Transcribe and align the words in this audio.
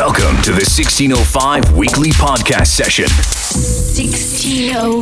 Welcome 0.00 0.40
to 0.44 0.52
the 0.52 0.64
1605 0.64 1.76
weekly 1.76 2.08
podcast 2.08 2.68
session. 2.68 3.04
1605 3.04 4.96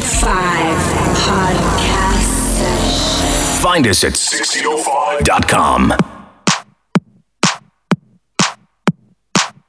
podcast 1.15 2.27
session. 2.59 3.63
Find 3.63 3.87
us 3.87 4.03
at 4.03 4.15
1605.com. 4.15 5.95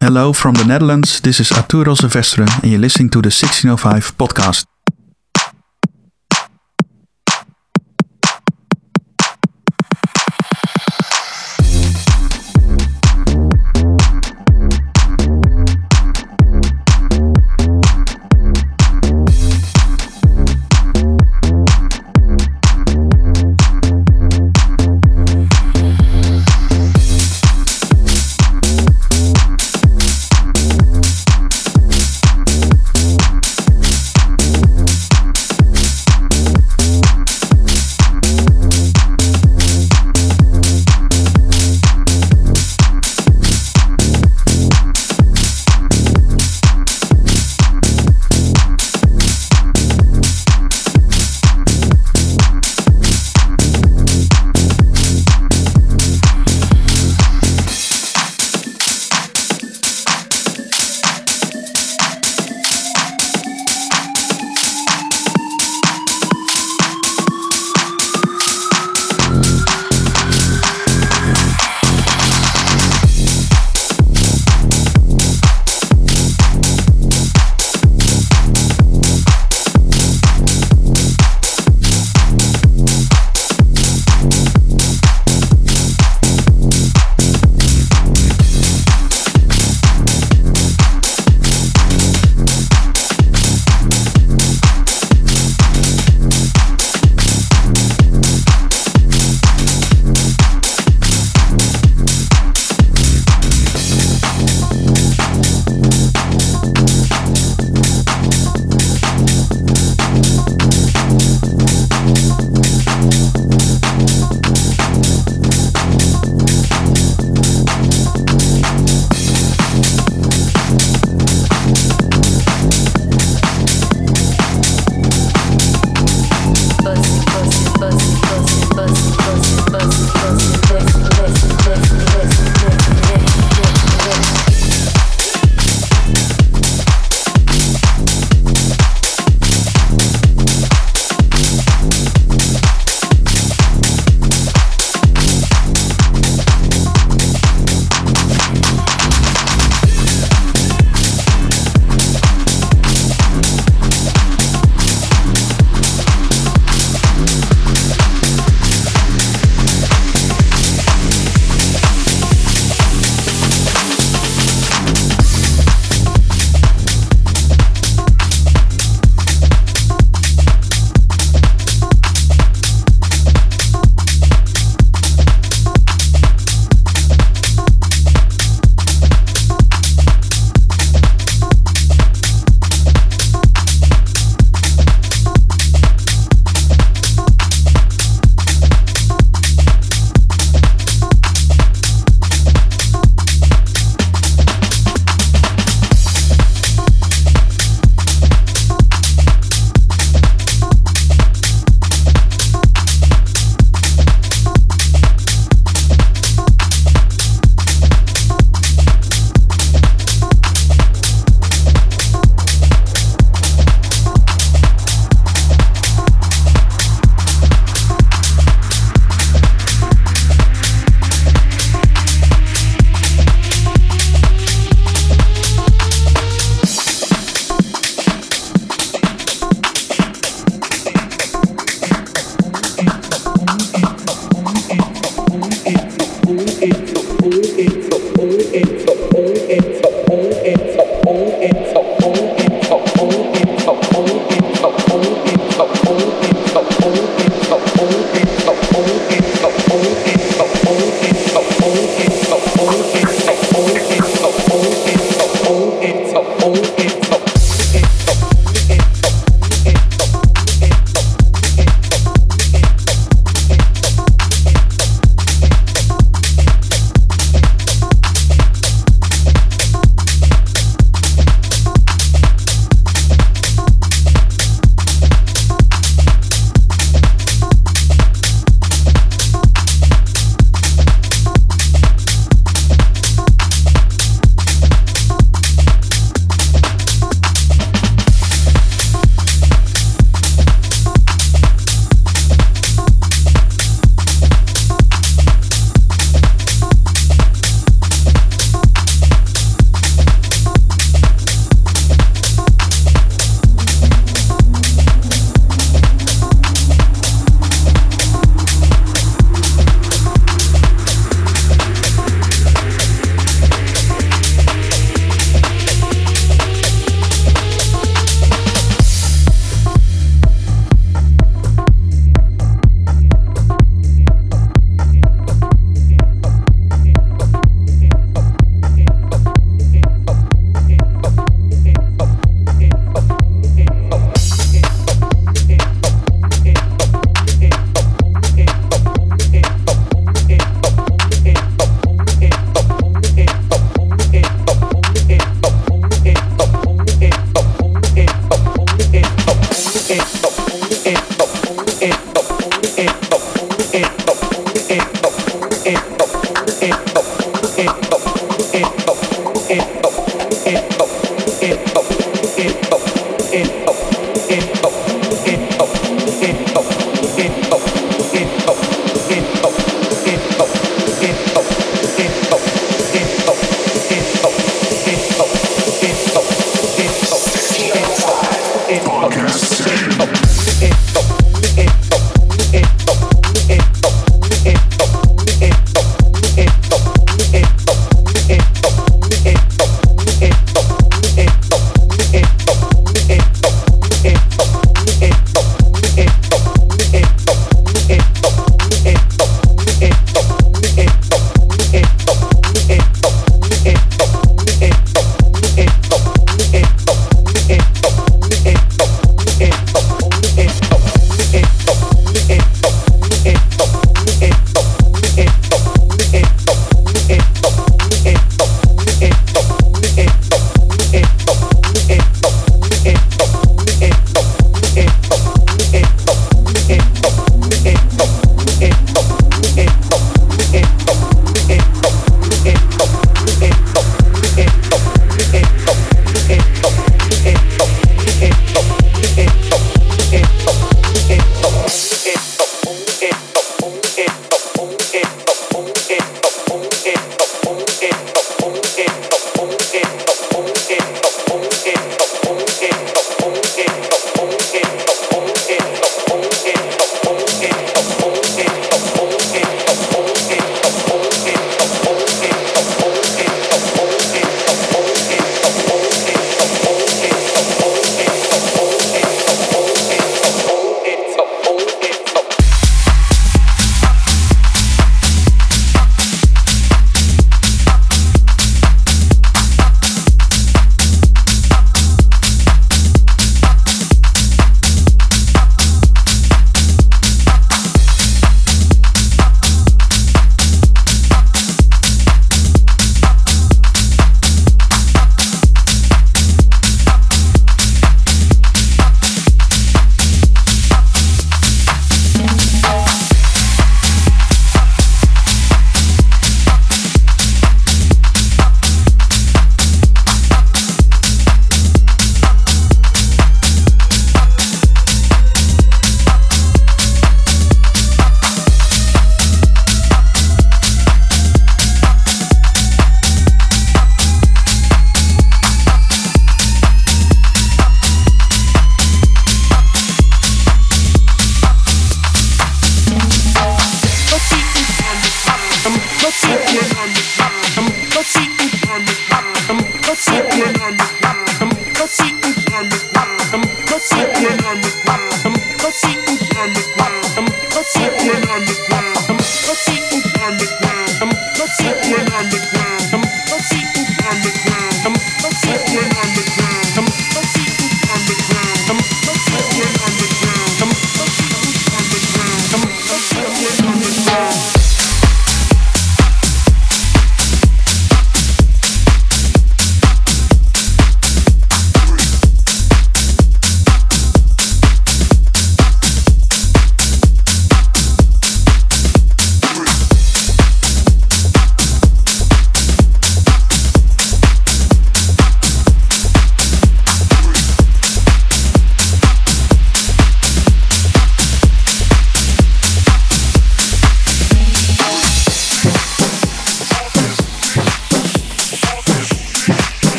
Hello 0.00 0.32
from 0.32 0.54
the 0.54 0.64
Netherlands. 0.64 1.20
This 1.20 1.38
is 1.38 1.52
Arturo 1.52 1.94
Silvestre, 1.94 2.44
and 2.60 2.72
you're 2.72 2.80
listening 2.80 3.10
to 3.10 3.22
the 3.22 3.30
1605 3.30 4.18
podcast. 4.18 4.66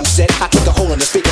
Get 0.00 0.08
upset. 0.08 0.30
I 0.42 0.48
a 0.66 0.72
hole 0.72 0.92
in 0.92 0.98
the 0.98 1.04
speaker, 1.04 1.30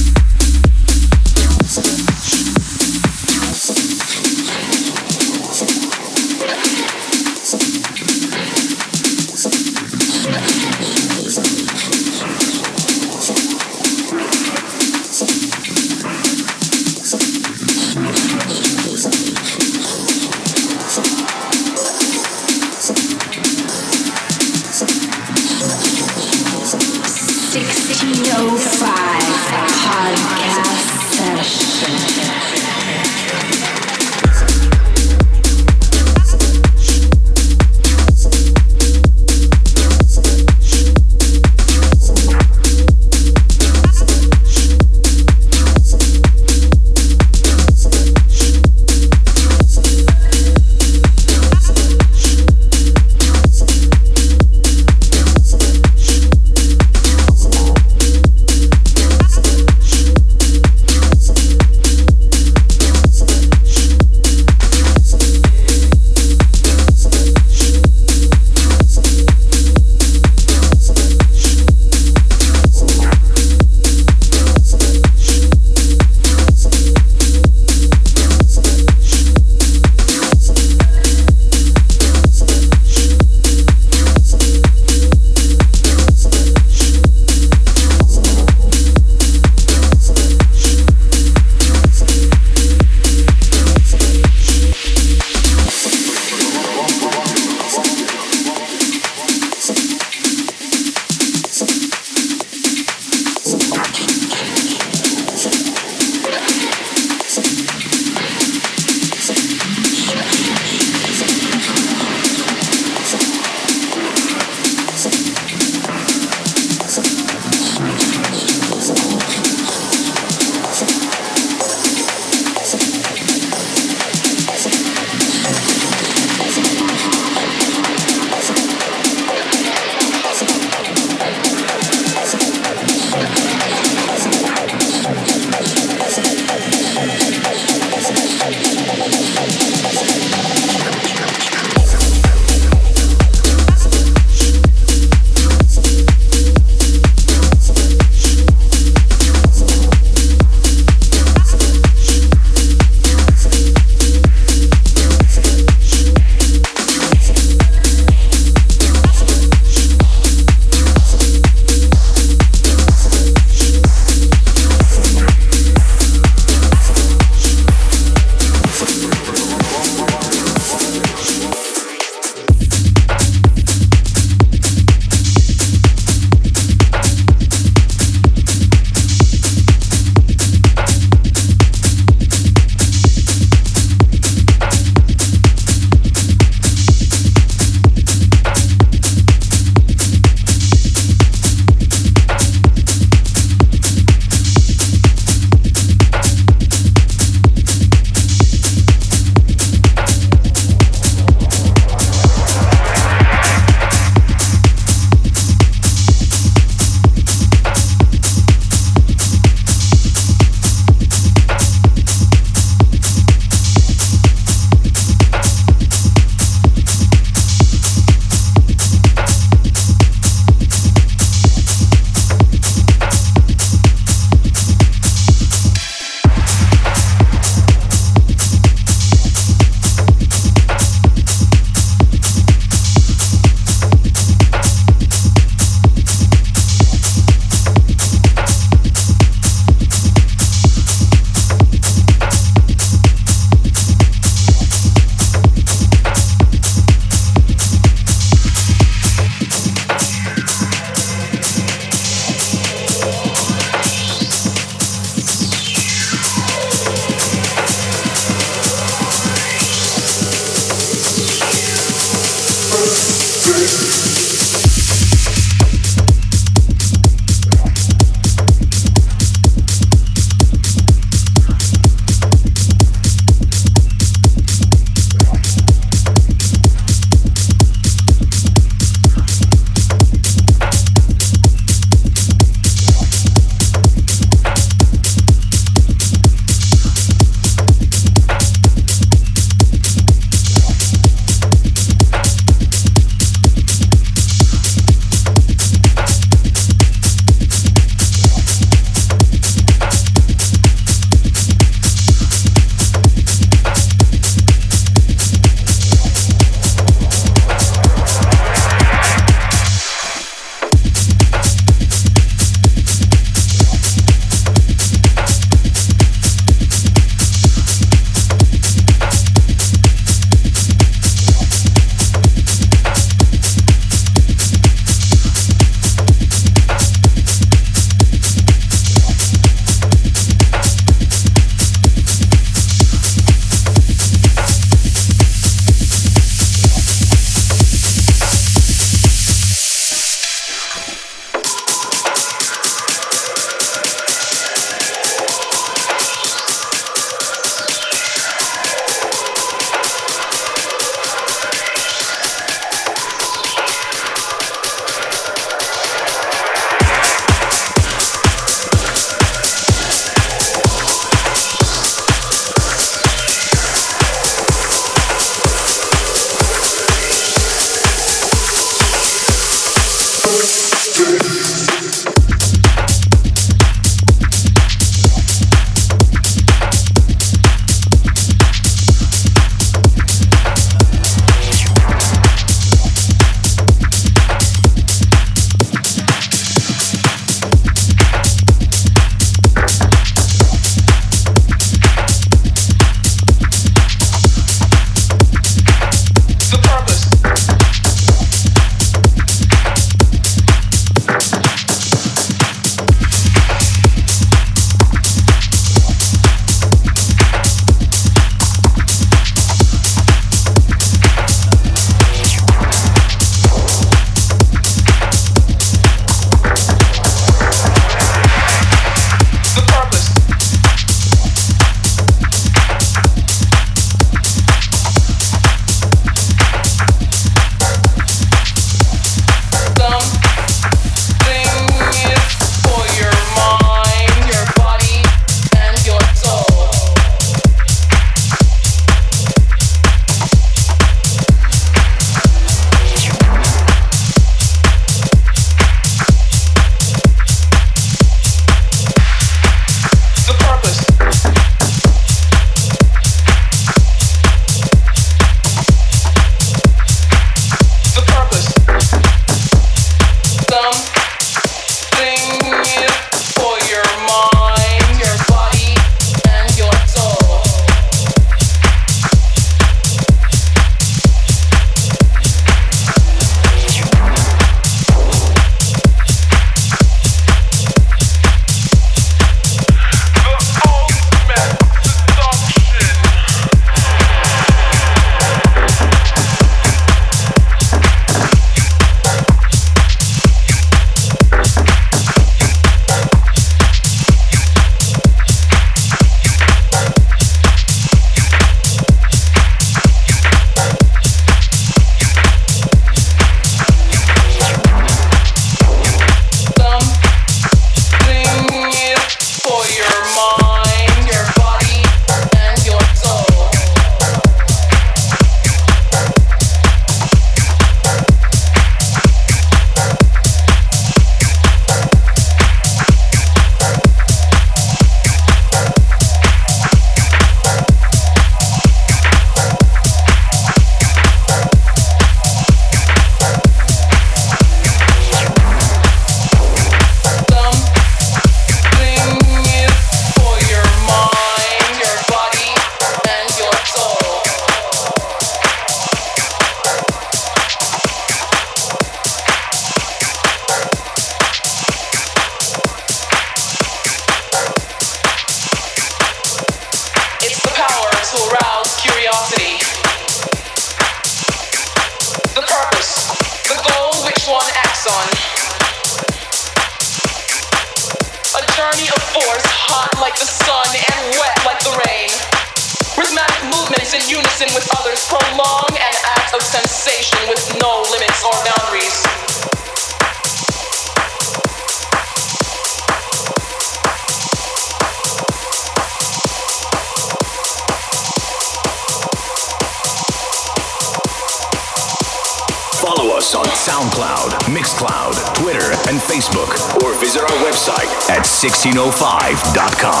1605.com. 598.41 600.00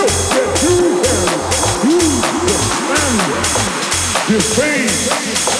Feel 0.00 0.06
that 4.86 5.59